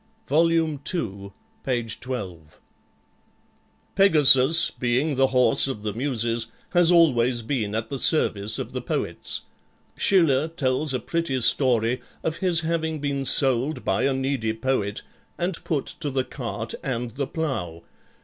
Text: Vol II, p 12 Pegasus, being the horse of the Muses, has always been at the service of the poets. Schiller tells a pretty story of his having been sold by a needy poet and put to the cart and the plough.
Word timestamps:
Vol 0.27 0.51
II, 0.51 0.79
p 1.63 1.83
12 1.83 2.59
Pegasus, 3.93 4.71
being 4.71 5.13
the 5.13 5.27
horse 5.27 5.67
of 5.67 5.83
the 5.83 5.93
Muses, 5.93 6.47
has 6.71 6.91
always 6.91 7.43
been 7.43 7.75
at 7.75 7.91
the 7.91 7.99
service 7.99 8.57
of 8.57 8.73
the 8.73 8.81
poets. 8.81 9.41
Schiller 9.95 10.47
tells 10.47 10.91
a 10.95 10.99
pretty 10.99 11.39
story 11.41 12.01
of 12.23 12.37
his 12.37 12.61
having 12.61 12.97
been 12.99 13.23
sold 13.25 13.85
by 13.85 14.01
a 14.05 14.11
needy 14.15 14.53
poet 14.53 15.03
and 15.37 15.63
put 15.63 15.85
to 15.85 16.09
the 16.09 16.23
cart 16.23 16.73
and 16.81 17.11
the 17.11 17.27
plough. 17.27 17.83